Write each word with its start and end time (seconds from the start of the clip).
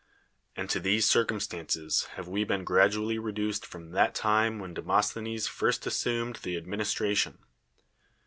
And 0.55 0.67
to 0.71 0.79
these 0.79 1.07
circumstances 1.07 2.05
have 2.15 2.27
we 2.27 2.43
been 2.43 2.63
gradually 2.63 3.19
reduced 3.19 3.63
from 3.67 3.91
that 3.91 4.15
time 4.15 4.57
when 4.57 4.73
Demos 4.73 5.13
thenes 5.13 5.45
first 5.47 5.85
assumed 5.85 6.37
the 6.37 6.57
administration. 6.57 7.37